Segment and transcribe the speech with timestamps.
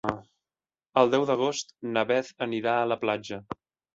[1.01, 3.41] El deu d'agost na Beth anirà a la platja.